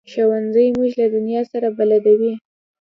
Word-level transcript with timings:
ښوونځی 0.11 0.67
موږ 0.77 0.91
له 0.99 1.05
دنیا 1.15 1.41
سره 1.51 1.67
بلدوي 1.77 2.33